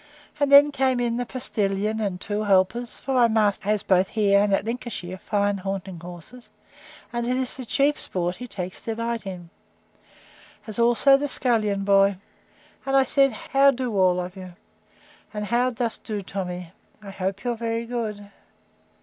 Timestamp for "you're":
17.43-17.53